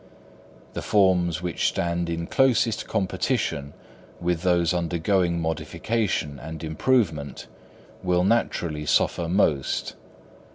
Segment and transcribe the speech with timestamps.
[0.73, 3.73] The forms which stand in closest competition
[4.19, 7.45] with those undergoing modification and improvement,
[8.01, 9.93] will naturally suffer most.